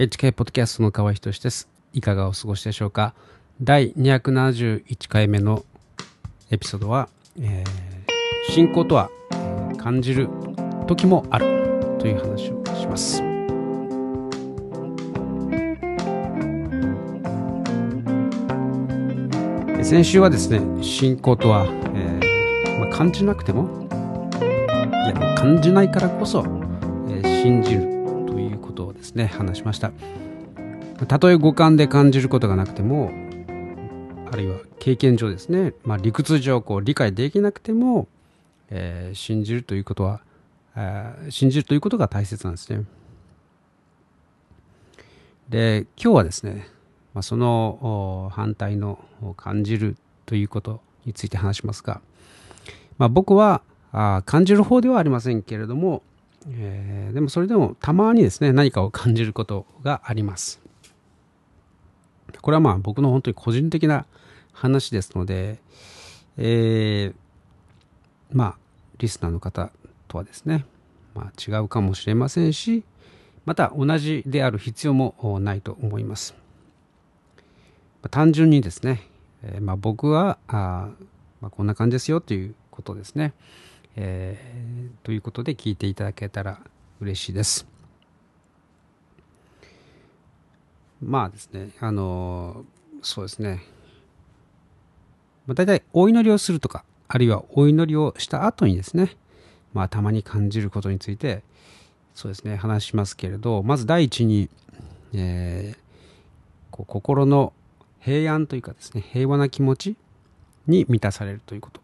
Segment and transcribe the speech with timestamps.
[0.00, 1.68] HK ポッドキャストの河合仁です。
[1.92, 3.12] いかがお過ごしでしょうか？
[3.60, 5.62] 第271回目の
[6.50, 9.10] エピソードは、えー、信仰とは
[9.76, 10.30] 感じる
[10.86, 13.18] 時もあるという話をします。
[19.86, 24.44] 先週はですね、信仰とは、えーまあ、感じなくても、い
[25.10, 27.99] や、感じないからこそ、えー、信じる
[29.10, 29.92] ですね、話しました。
[31.08, 33.10] たとえ五感で感じることがなくても、
[34.30, 38.06] あるいは経験上ですね、まあ、理屈上こう理解できなくても、
[38.68, 40.20] えー、信じるということは、
[40.76, 42.84] えー、信じるということが大切なんですね。
[45.48, 46.68] で、今日はですね、
[47.12, 49.04] まあ、その反対の
[49.36, 49.96] 感じる
[50.26, 52.00] ということについて話しますが、
[52.98, 56.04] まあ、僕はあ感じる方ではありませんけれども、
[56.48, 60.60] えー、でもそれでもたまにですね何かを感じることがあります。
[62.40, 64.06] これはまあ僕の本当に個人的な
[64.52, 65.58] 話ですので、
[66.38, 67.14] えー、
[68.32, 68.56] まあ
[68.98, 69.70] リスナーの方
[70.08, 70.64] とはですね、
[71.14, 72.84] まあ、違うかもしれませんし
[73.44, 76.34] また同じである必要もないと思います。
[78.10, 79.02] 単純にですね、
[79.42, 80.88] えー、まあ、僕はあ、
[81.40, 83.34] まあ、こんな感じですよということですね、
[84.02, 86.58] えー、ということで聞いていただけたら
[87.02, 87.66] 嬉しいです。
[91.02, 92.64] まあですね、あの
[93.02, 93.62] そうですね、
[95.46, 99.18] まあ、大体お祈りをするとか、あるいはお祈りをした後にですね、
[99.74, 101.42] まあ、たまに感じることについて、
[102.14, 104.48] そうですね、話しますけれど、まず第一に、
[105.12, 105.78] えー、
[106.70, 107.52] こう心の
[107.98, 109.96] 平安というかですね、平和な気持ち
[110.66, 111.82] に満たされるということ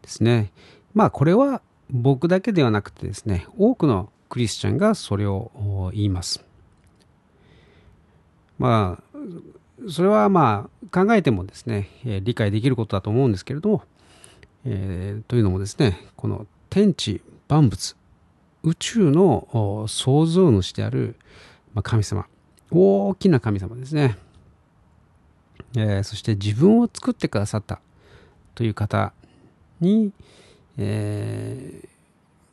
[0.00, 0.50] ですね。
[0.94, 6.44] まあこれは僕だけではなくてですね、多くのクリスチャンがそれを言います。
[8.58, 9.18] まあ、
[9.88, 13.82] それはまあ考えてもですね、え理解できることだと思うんですけれども、
[14.64, 17.96] えー、というのもですね、この天地万物、
[18.64, 21.16] 宇宙の創造主である
[21.82, 22.26] 神様、
[22.70, 24.18] 大きな神様ですね。
[25.76, 27.80] えー、そして自分を作ってくださった
[28.54, 29.12] という方
[29.80, 30.12] に、
[30.78, 31.88] えー、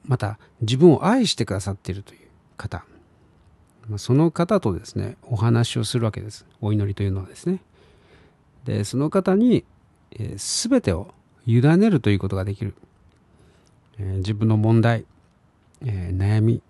[0.05, 2.19] また自分を愛してくださっているという
[2.57, 2.83] 方、
[3.97, 6.45] その方とですね、お話をするわけです。
[6.59, 7.59] お祈りというのはですね。
[8.65, 9.63] で、その方に、
[10.11, 11.13] えー、全てを
[11.45, 12.73] 委ねるということができる。
[13.99, 15.05] えー、自分の問題、
[15.85, 16.61] えー、悩み、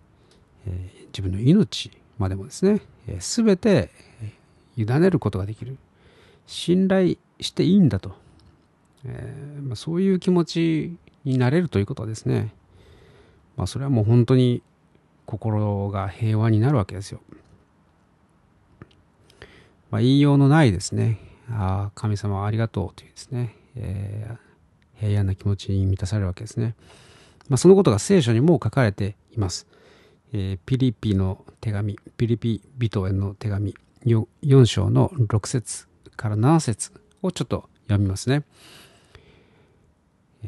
[0.67, 3.91] え、自分の命までもですね、えー、全て
[4.75, 5.77] 委ねることができる。
[6.47, 8.13] 信頼していいんだと、
[9.03, 10.95] えまあ、そういう気持ち
[11.25, 12.53] になれるということはですね、
[13.57, 14.61] まあ、それはもう本当に
[15.25, 17.19] 心が平和になるわけですよ。
[19.91, 21.19] まあ、言いようのないですね、
[21.49, 24.37] ああ、神様ありがとうというですね、えー、
[24.99, 26.75] 平安な気持ちに満たされるわけですね。
[27.49, 29.67] まあ、そのことが聖書にも書かれています。
[30.33, 33.75] えー、ピリピの手紙、ピリピ人への手紙
[34.05, 38.43] 4, 4章の6節から7節をちょっと読みますね。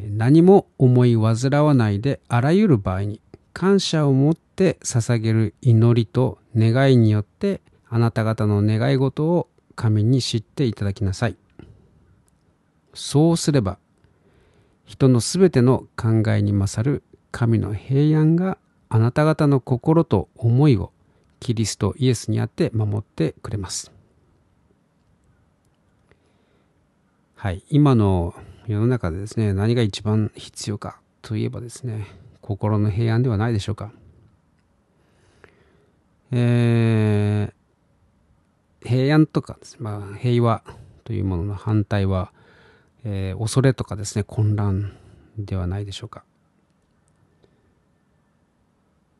[0.10, 3.22] 何も思い煩わないであらゆる場合に
[3.54, 11.38] 感謝を持って捧げる祈りと願いによってあなた方の願い事を神に知っていただきなさい。
[12.94, 13.78] そうすれば
[14.86, 18.58] 人のすべての考えに勝る神の平安が
[18.90, 20.92] あなた方の心と思いを
[21.40, 23.92] キリストイエスにあって守ってくれます。
[27.36, 28.34] はい、今の
[28.68, 32.06] 世の中でですね、何が一番必要かといえばですね、
[32.42, 33.94] 心の平安ではないでしょうか。
[36.32, 40.64] えー、平安とかね、まあ、平和
[41.06, 42.34] というものの反対は、
[43.06, 44.98] えー、恐れとかですね、混乱
[45.38, 46.26] ではないでしょうか。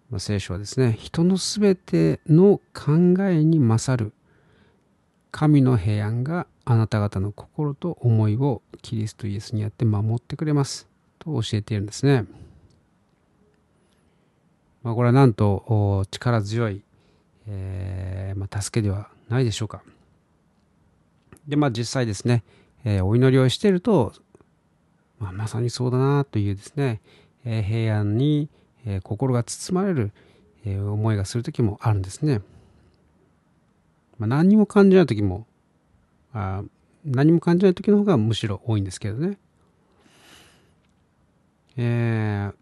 [0.10, 4.14] まあ、聖書はですね、人のすべての考えに勝る
[5.32, 10.86] 神の平安があなた方の心と思いをキリストイエスにあって守ってくれます
[11.18, 12.26] と教えているんですね。
[14.84, 16.84] まあ、これはなんと力強い、
[17.48, 19.82] えー、まあ、助けではないでしょうか。
[21.48, 22.44] で、まあ実際ですね、
[22.84, 24.12] えー、お祈りをしていると、
[25.20, 27.00] まあ、まさにそうだなというですね、
[27.46, 28.50] えー、平安に、
[28.86, 30.12] え心が包まれる、
[30.66, 32.42] え思いがする時もあるんですね。
[34.18, 35.48] ま、何にも感じない時も
[36.38, 36.64] あ
[37.04, 39.38] 何も感じない時の方がむしろ多いんですけどね。
[41.78, 42.54] えー、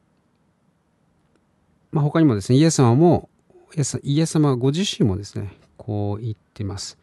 [1.91, 3.29] まあ、他にもですね、イエス様も、
[3.75, 6.97] イエスイエス様ご自身もですね、こう言ってます。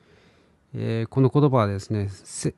[0.75, 2.09] えー、この言葉はですね、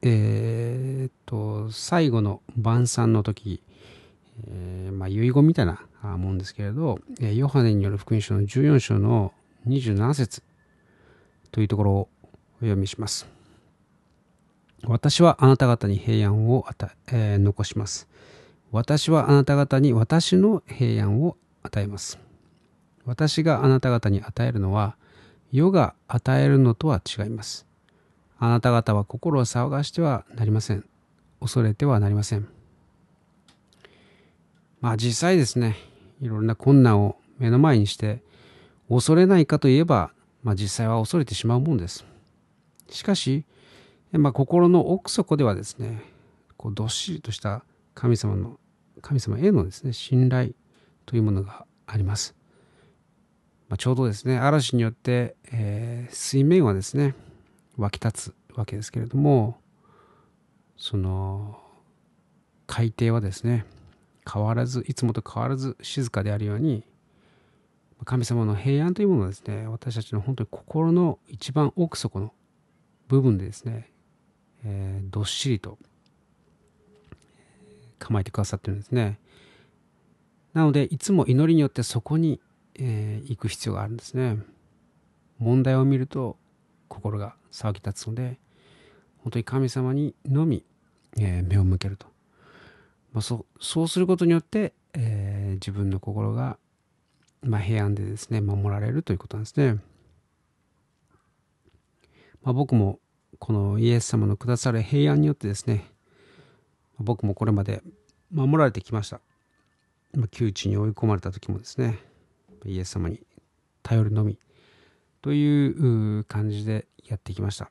[0.02, 3.62] えー、と最後の晩餐の時、
[4.46, 9.32] えー、まあ、遺言みたいなもんですけれど、ヨハネによる福音書の14章の
[9.66, 10.42] 27節
[11.50, 12.08] というところを
[12.56, 13.33] お読みします。
[14.86, 18.08] 私はあなた方に平安を与えー、残します。
[18.70, 22.18] 私はあなた方に私の平安を与えます。
[23.04, 24.96] 私があなた方に与えるのは、
[25.52, 27.66] 世が与えるのとは違います。
[28.38, 30.84] あなた方は心を騒がしてはなりません。
[31.40, 32.48] 恐れてはなりません。
[34.80, 35.76] まあ実際ですね、
[36.20, 38.22] いろんな困難を目の前にして、
[38.88, 40.10] 恐れないかといえば、
[40.42, 42.04] まあ実際は恐れてしまうもんです。
[42.90, 43.44] しかし、
[44.18, 46.02] まあ心の奥底ではですね、
[46.56, 47.64] こうどっしりとした
[47.94, 48.58] 神様の、
[49.02, 50.52] 神様へのですね、信頼
[51.06, 52.34] というものがあります。
[53.68, 57.14] まあ、ちょうどですね、嵐によって、えー、水面はですね、
[57.76, 59.58] 湧き立つわけですけれども、
[60.76, 61.58] その
[62.66, 63.64] 海底はですね、
[64.30, 66.84] 変わらず、いつもと変わらず静かであるように、
[68.04, 72.32] 神様の平安というものをですね、私たちの本当に心の一番奥底の
[73.08, 73.90] 部分でですね、
[74.64, 75.78] えー、どっしりと
[77.98, 79.18] 構えてくださってるんですね。
[80.52, 82.40] なので、いつも祈りによってそこに、
[82.76, 84.38] えー、行く必要があるんですね。
[85.38, 86.36] 問題を見ると
[86.88, 88.38] 心が騒ぎ立つので、
[89.18, 90.64] 本当に神様にのみ、
[91.18, 92.06] えー、目を向けると。
[93.12, 96.58] まあ、そそうすることによって、えー、自分の心が、
[97.42, 99.80] まあ、平安でですね、守られるということなんですね。
[102.42, 102.98] まあ、僕も
[103.38, 105.90] このイエス様のくださる平安によってですね、
[106.98, 107.82] 僕もこれまで
[108.30, 109.20] 守られてきました。
[110.30, 111.98] 窮地に追い込まれた時もですね、
[112.64, 113.20] イエス様に
[113.82, 114.38] 頼るのみ
[115.22, 117.70] という感じでやってきました。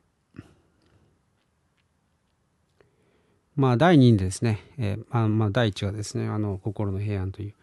[3.56, 7.54] まあ、第2にですね、えー、まあ、まあ、第1がですね、あの、心の平安という、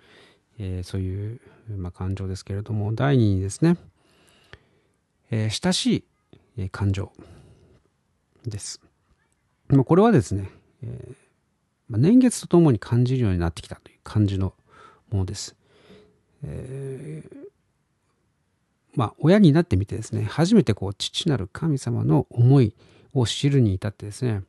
[0.57, 3.75] えー、そういう、まあ、感情ですけれども、第2にですね、
[5.31, 6.06] えー、親し
[6.57, 7.12] い、感情
[8.45, 8.81] です。
[9.69, 10.49] まあ、これはですね、
[10.83, 11.15] え
[11.89, 14.53] まあ、年月とともに感じるようになってきたという感じの
[15.09, 15.55] ものです。
[16.43, 17.23] え
[18.95, 22.75] まあ、親になってみてですね、初めてこう、父なる神様の思い
[23.13, 24.44] を知るに至ってですね、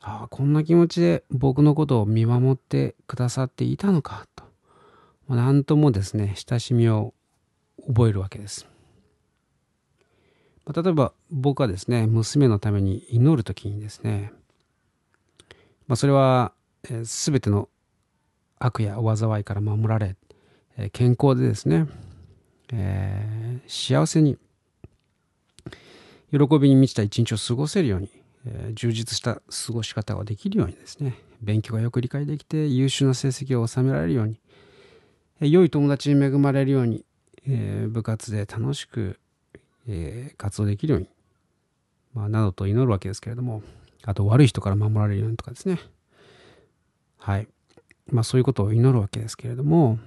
[0.00, 4.44] ああ、こんな気持ちで僕のことを見守ってくださっていたのかと。
[5.26, 7.12] まあ、なんともですね、親しみを
[7.86, 8.66] 覚えるわけです。
[10.74, 14.32] 例えば僕はですね、娘のために祈るときにですね、
[15.86, 16.52] まあ、それは、
[16.84, 17.68] えー、全ての
[18.58, 20.16] 悪や災いから守られ、
[20.76, 21.86] えー、健康でですね、
[22.72, 24.36] えー、幸せに
[26.30, 28.10] 喜びに満ちた一日を過ごせるように
[28.46, 29.42] え充実した過
[29.72, 34.40] ごし方ができるようにですね勉強がよく理解できて優秀な成績を収められるように、
[35.40, 37.04] え良い友達に恵まれるように、
[37.46, 39.20] え部活で楽しく、
[39.88, 41.08] え活動できるように、
[42.14, 43.62] まあ、などと祈るわけですけれども
[44.04, 45.78] あと悪い人から守られるようにとかですね
[47.18, 47.48] はい
[48.10, 49.98] まあそういうことを祈るわけですけれども、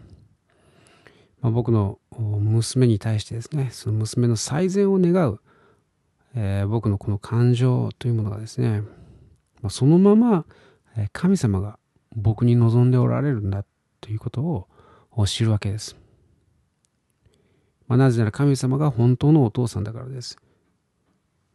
[1.41, 5.39] まあ、僕の娘に対してですねその娘の最善を願う
[6.35, 8.81] えー、僕のこの感情というものがですね、
[9.61, 10.45] まあ、そのまま
[11.11, 11.77] 神様が
[12.15, 13.65] 僕に望んでおられるんだ
[13.99, 15.95] ということを知るわけです。
[17.91, 20.37] まあ、なぜなら神様が本当のお父さんだからです。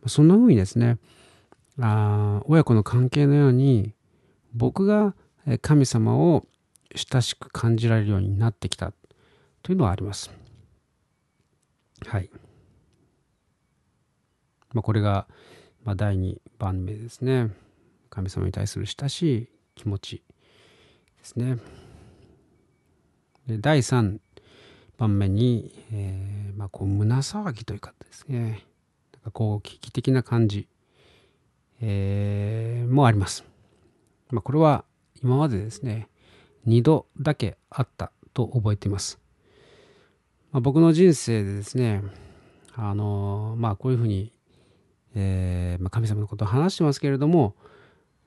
[0.06, 0.98] そんな風にですね、
[1.80, 3.94] あ親子の関係のように
[4.52, 5.14] 僕が
[5.62, 6.44] 神様を
[6.94, 8.92] 親しく感じられるようになってきた
[9.62, 10.30] というのはあります。
[12.06, 12.28] はい。
[14.74, 15.26] まあ、これが、
[15.84, 17.48] ま、第2番目ですね。
[18.10, 20.22] 神様に対する親しい気持ち
[21.16, 21.56] ですね。
[23.46, 24.18] で第3
[24.98, 28.64] 番目に、えー、まあ、こう胸騒ぎというかですね。
[29.12, 30.68] なんかこう危機的な感じ、
[31.80, 33.44] えー、もあります。
[34.30, 34.84] まあ、これは
[35.22, 36.08] 今までですね、
[36.66, 39.18] 2度だけあったと覚えています。
[40.52, 42.02] まあ、僕の人生でですね、
[42.74, 44.32] あのまあこういうふうに
[45.18, 47.56] えー、まあ、神様のことを話してますけれども、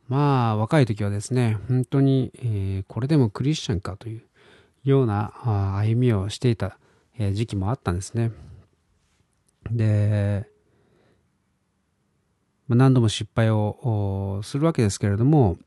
[0.08, 4.24] まあ、若い時はですね、本当に、えー、これでもクリスチャンかという
[4.84, 6.78] ような歩みをしていた、
[7.34, 8.32] 時期もあったんですね。
[9.72, 10.50] で、
[12.70, 15.58] 何度も失敗をするわけですけれども、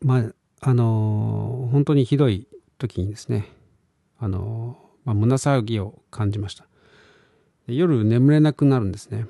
[0.00, 2.46] まあ、あの本当にひどい
[2.78, 3.48] 時にですね、
[4.18, 6.66] あのまあ、胸騒ぎを感じました。
[7.66, 9.26] 夜眠れなくなるんですね。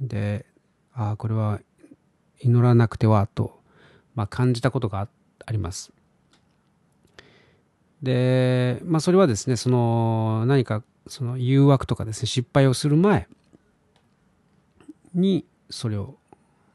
[0.00, 0.44] で、
[0.92, 1.60] ああ、これは
[2.40, 3.60] 祈らなくてはと、
[4.14, 5.08] まあ、感じたことが
[5.46, 5.92] あります。
[8.02, 13.28] で、まあ、それはですね、その何かその誘惑とかですね、失敗をする前
[15.14, 16.16] にそれを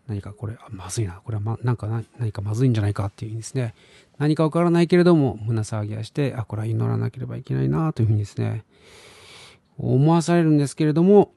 [0.07, 1.87] 何かこれ、あまずいな、これは、ま、なんか
[2.19, 3.73] 何かまずいんじゃないかっていうふうにですね、
[4.17, 8.65] 何かわからないけれども、胸騒ぎはして、あ、これは祈らなければいけないなというふうにですね、
[9.77, 11.31] 思わされるんですけれども、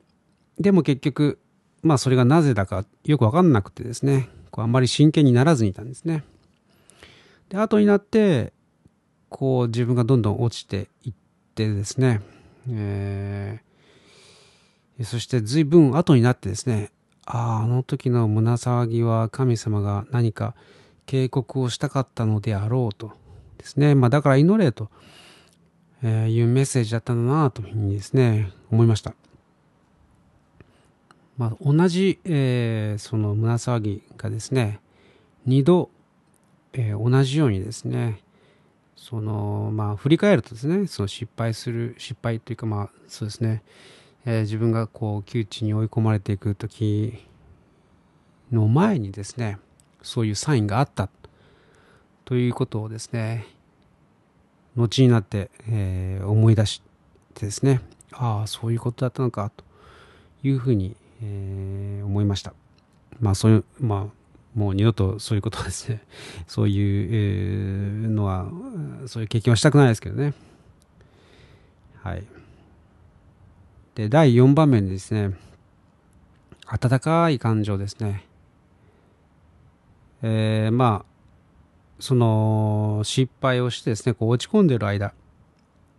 [0.59, 1.39] でも結局、
[1.83, 6.25] まあそれがなぜだかよくわかんなくてですね、こうあんまり真剣にならずにいたんですね。
[7.49, 8.53] で、後になって、
[9.29, 11.15] こう自分がどんどん落ちていっ
[11.55, 12.21] てですね、
[12.71, 16.91] えー、そして随分後になってですね、
[17.25, 20.55] ああ、あの時の胸騒ぎは神様が何か
[21.07, 23.13] 警告をしたかったのであろうと
[23.59, 23.95] ですね。
[23.95, 24.91] まあだから祈れと、
[26.03, 29.15] えー、いうメッセージだったんだなというふうにですね、思いました。
[31.37, 34.81] まあ同じ、えー、その胸騒ぎがですね、
[35.45, 35.91] 二度、
[36.73, 38.21] えー、同じようにですね、
[39.09, 43.63] そのまあ振り返るとですね、その失敗する、失敗というかまあそうですね、
[44.25, 47.25] えー、自分がこう窮地に追い込まれていく時
[48.51, 49.59] の前にですね
[50.03, 51.09] そういうサインがあった。
[52.25, 53.47] ということをですね
[54.75, 56.83] 後になって、えー、思い出し
[57.35, 59.65] てですねああそういうことだったのかと
[60.43, 62.55] いうふうに、えー、思いました。
[63.21, 64.16] まあそういうまあ
[64.57, 66.03] もう二度とそういうことはですね
[66.49, 68.51] そういう、のは
[69.07, 70.35] そういう経験はしたくないですけどね
[72.03, 72.25] はい
[73.97, 75.35] で、第4番目にですね、
[76.67, 78.27] 温かい感情ですね。
[80.23, 81.13] えー、まあ、
[81.99, 85.15] その失敗をしてですね、こう落ち込んでる間、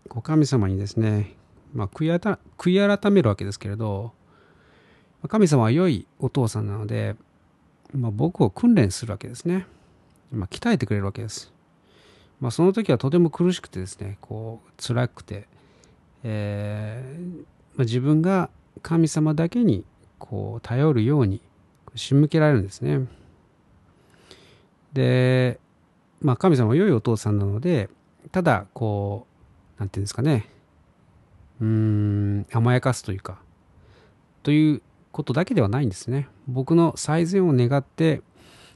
[0.09, 1.33] こう神様にですね、
[1.73, 4.13] まあ、悔悔い改めるわけですけれど、
[5.27, 7.15] 神様は良いお父さんなので、
[7.93, 9.65] まあ、僕を訓練するわけですね。
[10.31, 11.53] まあ、鍛えてくれるわけです。
[12.39, 15.47] まあ、その時はとても苦しくてですね、こう辛くて、
[16.23, 17.37] えー、
[17.75, 18.49] まあ、自分が
[18.81, 19.85] 神様だけに
[20.19, 21.41] こう頼るように
[21.95, 23.07] 仕向けられるんですね。
[24.93, 25.59] で、
[26.21, 27.89] まあ、神様は良いお父さんなので
[28.31, 29.27] ただこ
[29.77, 30.49] う何て言うんですかね
[31.61, 33.39] うん甘やかすというか
[34.43, 36.27] ということだけではないんですね。
[36.47, 38.21] 僕の最善を願って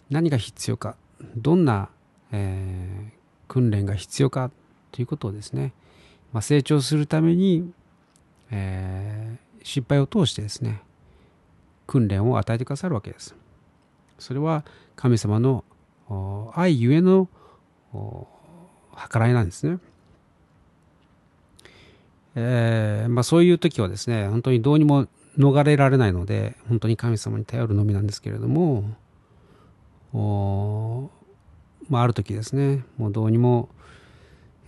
[0.09, 0.95] 何が必要か
[1.35, 1.89] どんな、
[2.31, 3.11] えー、
[3.47, 4.51] 訓練が必要か
[4.91, 5.73] ということをですね、
[6.33, 7.71] まあ、成長するために
[8.51, 10.81] えー、失敗を通してですね
[11.87, 13.35] 訓練を与えてくださるわけです。
[14.19, 14.63] それは
[14.95, 15.63] 神様の
[16.53, 17.27] 愛ゆえの
[19.11, 19.79] 計らいなんですね。
[22.35, 25.07] えーまあ、そういう時はですね本当にどうにも
[25.38, 28.83] 逃れられないので本当に神様に頼るのみなんですけれども
[30.13, 31.09] お、
[31.89, 33.69] まあ、ある時ですねもうどうにも、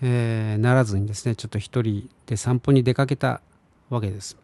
[0.01, 3.41] えー、ならずにですねちょっと一人で散歩に出かけた
[3.89, 4.38] わけです。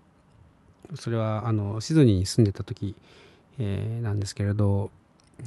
[0.95, 2.95] それはあのシドニーに住んでた時、
[3.59, 4.89] えー、なんですけれど、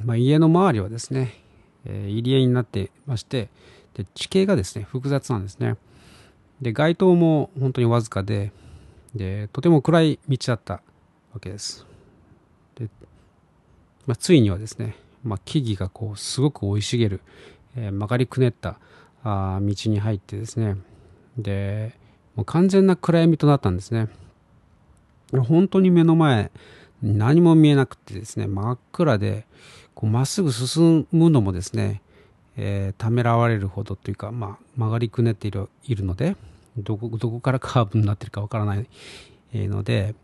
[0.05, 1.33] まあ、家の周りはですね、
[1.85, 3.49] えー、入り江になってまして
[3.93, 5.75] で地形がですね複雑なんですね。
[6.61, 8.51] で街灯も本当にわずかで
[9.15, 10.81] でとても暗い道だった
[11.33, 11.85] わけです。
[12.75, 12.89] で
[14.05, 17.21] まあ、ついにはですね、まあ、木々がこうすごく生い茂る、
[17.77, 18.79] えー、曲がりくねった
[19.23, 20.75] あ道に入ってですね
[21.37, 21.97] で
[22.35, 24.09] もう完全な暗闇となったんですね。
[25.31, 26.51] 本当に目の前
[27.01, 29.45] 何も見えなくてですね真っ暗で
[30.01, 32.01] まっすぐ進むのもですね、
[32.57, 36.35] えー、ためらわれるほどというか、まあ、曲がりくねっているいるので
[36.77, 38.87] どこどこからカーブになってるかわからない
[39.53, 40.15] ので、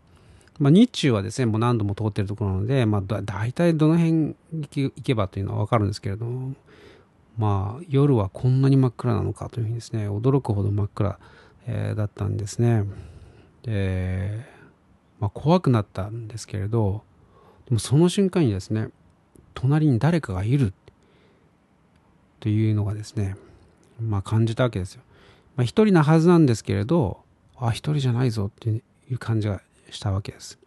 [0.58, 6.54] まあ、日中はですねもう何度も通ってるところなので、まあ、だ大体どの辺行けばというのは分かるんですけれども
[7.38, 11.18] まあ夜はこんなに真っ暗なのかというふうにですね驚くほど真っ暗
[11.66, 12.84] えー、だったんですね。
[13.62, 14.44] で、
[15.18, 17.02] まあ、怖くなったんですけれど
[17.66, 18.88] でもその瞬間にですね
[19.54, 20.72] 隣に誰かがいる
[22.40, 23.36] というのがですね、
[24.00, 25.02] まあ、感じたわけですよ。
[25.60, 27.20] まあ、一人なはずなんですけれど
[27.58, 30.58] あ一人じゃないぞっていう感じがしたわけです。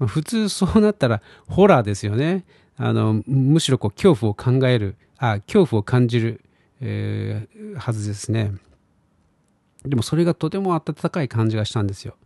[0.00, 2.44] まあ、普通そうなったらホラーですよね。
[2.76, 6.40] あのむしろこう恐怖を考えるあ恐怖を感じる、
[6.80, 8.54] えー、はずですね。
[9.84, 12.16] でもそれがとても温かい感じがしたんですよ。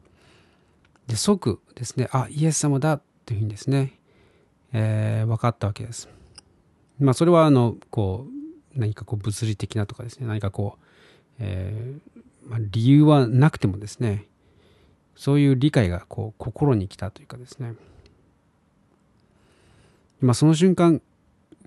[1.06, 3.98] で、即ですね、あ、イエス様だっていうふうにですね、
[4.72, 6.08] えー、分かったわけです。
[6.98, 8.26] まあ、それは、あの、こ
[8.74, 10.87] う、何かこう物理的なとかですね、何かこう、
[11.38, 12.18] えー
[12.48, 14.26] まあ、理由はなくてもですね、
[15.14, 17.74] そういう理解がこう心に来たというかですね。
[20.20, 21.00] まその瞬間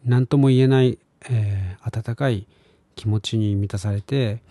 [0.04, 0.98] 何とも言えない、
[1.30, 2.48] えー、温かい
[2.96, 4.42] 気持ちに満たされて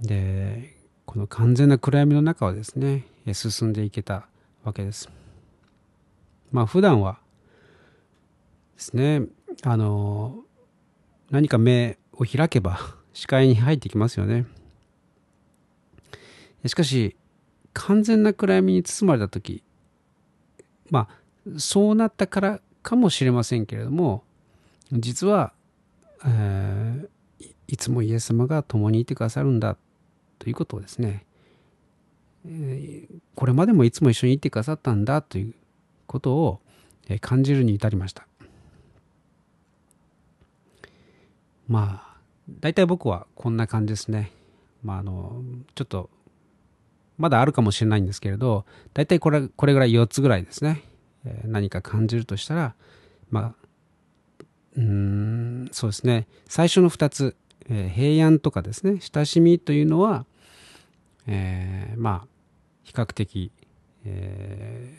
[0.00, 0.74] で
[1.04, 4.26] この完全な暗闇の中をですね進んでいけた
[4.64, 5.08] わけです。
[6.50, 7.18] まあ普段は
[8.74, 9.22] ですね
[9.62, 10.36] あの
[11.30, 14.46] 何か目を開けば視界に入ってきますよね。
[16.64, 17.16] しかし
[17.72, 19.64] 完全な暗闇に包まれた時
[20.88, 24.22] まあそうなったからかもしれませんけれども
[24.92, 25.52] 実は、
[26.24, 29.76] えー、いつもイエス様が共にいてくださるんだ
[30.38, 31.26] ということをですね、
[32.46, 35.54] え、これまでもいつも一緒にいてくださったんだという
[36.06, 36.60] ことを
[37.20, 38.28] 感じるに至りました。
[41.66, 42.07] まあ
[42.60, 44.32] 大体僕はこんな感じですね
[44.82, 45.42] まああの
[45.74, 46.10] ちょっと
[47.18, 48.64] まだあるかもしれないんですけれど、
[48.94, 50.82] 大体これこれぐらい4つぐらいですね。
[51.24, 52.74] えー、何か感じるとしたら、
[53.28, 53.54] まあ、
[54.76, 56.28] うん、そうですね。
[56.46, 57.36] 最初の2つ、
[57.68, 60.26] えー、平安とかですね、親しみというのは、
[61.26, 62.26] えー、まあ、
[62.84, 63.50] 比較的、
[64.04, 64.94] え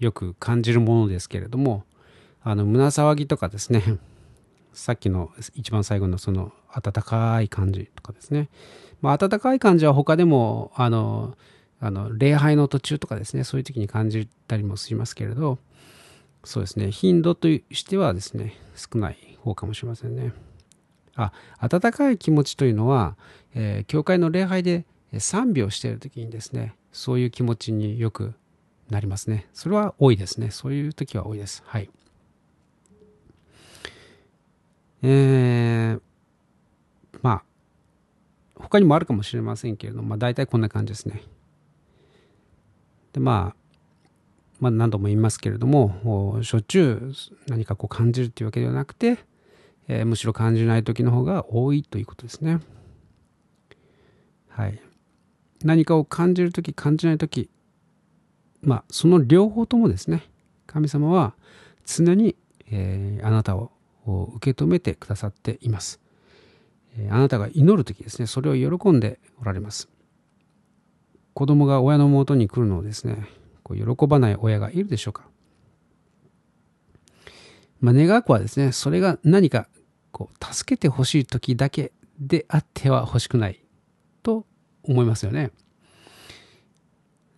[0.00, 1.84] ー、よく感じるものですけれども、
[2.42, 3.82] あの、胸騒ぎとかですね、
[4.78, 8.48] さっきの一番最後のその温かい感じとかですね、
[9.00, 11.36] まあ、温かい感じは他でも、あの、
[11.80, 15.58] あの礼拝の途中とかですね、そういう時に感じたりもしますけれど、
[16.44, 20.32] そうですね、頻度としてはですね、少ない方かもしれませんね。
[21.16, 23.16] あ、温かい気持ちというのは、
[23.56, 24.86] えー、教会の礼拝で
[25.18, 28.32] 賛美をしている時にですね、そういう気持ちによく
[28.90, 29.48] なりますね。
[29.52, 30.52] それは多いですね。
[30.52, 31.64] そういう時は多いです。
[31.66, 31.90] はい。
[35.02, 36.00] えー、
[37.22, 37.42] まあ、
[38.56, 41.22] 他にもあるかもしれませんけれども、まあ、大体こんな感じですね。
[43.12, 43.58] で、まあ、
[44.60, 47.12] まあ、何度も言いますけれども、しょっちゅう
[47.48, 49.18] 何かこう感じるっていうわけではなくて、
[49.86, 52.60] えー、むしろ感じない時の方が多いということですね。
[54.48, 54.82] はい。
[55.62, 57.48] 何かを感じる時、感じない時、
[58.60, 60.24] まあ、その両方ともですね、
[60.66, 61.34] 神様は
[61.86, 62.36] 常に、
[62.70, 63.70] えー、あなたを
[64.08, 66.00] 受け止めてくださっています。
[67.10, 69.88] あなたが祈る時ですね、それを喜んでおられます。
[71.34, 73.28] 子供が親の元に来るのをですね、
[73.62, 75.28] こう喜ばない親がいるでしょうか。
[77.80, 79.68] まあ、願わくはですね、それが何か
[80.10, 83.62] こう助けてほしい時だけであっては欲しくない
[84.24, 84.46] と
[84.82, 85.52] 思いますよね。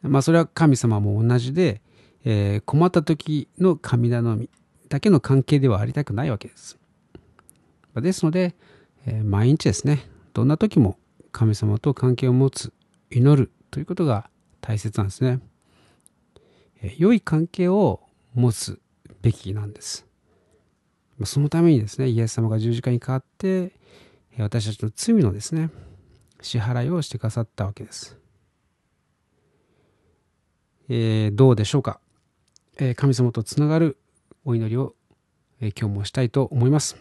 [0.03, 1.83] まあそれは神様も同じで、
[2.25, 4.49] えー、困った時の神頼み
[4.91, 6.77] だけの関係ではありたくないわけです。
[7.95, 8.57] ですので、
[9.07, 10.99] え毎日ですね、どんな時も
[11.31, 12.73] 神様と関係を持つ、
[13.11, 14.29] 祈るということが
[14.61, 15.39] 大切なんですね。
[16.83, 18.01] え良い関係を
[18.35, 18.81] 持つ
[19.23, 20.07] べきなんです。
[21.25, 23.73] そのためにですね、イエス様が十字架にかわって、
[24.39, 25.71] 私たちの罪のですね、
[26.41, 28.19] 支払いをしてくださったわけです。
[30.89, 32.01] えー、どうでしょうか、
[32.79, 34.00] えー、神様とつながる
[34.45, 34.95] お祈りを、
[35.61, 36.97] 今日もしたいと思います。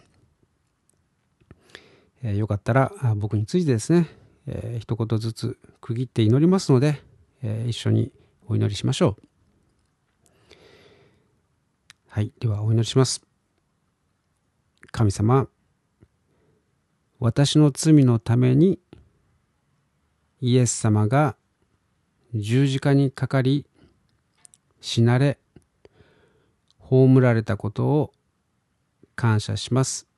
[2.22, 4.08] え、よかったら僕についてですね、
[4.46, 7.02] えー、一言ずつ区切って祈りますので、
[7.42, 8.12] え、一緒に
[8.46, 9.22] お祈りしましょう。
[12.08, 13.24] はい、ではお祈りします。
[14.90, 15.48] 神様、
[17.20, 18.80] 私の罪のために
[20.40, 21.36] イエス様が
[22.34, 23.66] 十字架にかかり
[24.80, 25.38] 死なれ
[26.90, 28.12] 葬られたことを
[29.14, 30.08] 感謝します。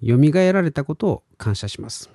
[0.00, 2.08] よみがえられたことを感謝します。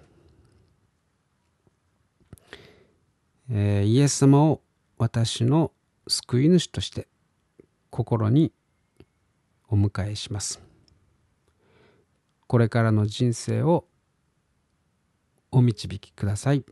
[3.49, 4.61] えー、イエス様を
[4.97, 5.73] 私の
[6.07, 7.09] 救い主として
[7.89, 8.53] 心に
[9.67, 10.61] お迎えします。
[12.47, 13.85] これからの人生を
[15.51, 16.63] お導きください。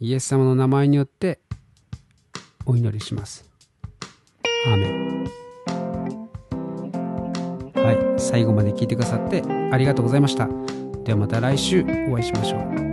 [0.00, 1.38] イエス様の名前によって
[2.64, 3.55] お祈りします。
[4.66, 5.06] アーメン
[7.74, 10.48] はい、最後まで聞いてくださってありがとうございました。
[11.04, 12.85] ではまた来週お会いしましょう。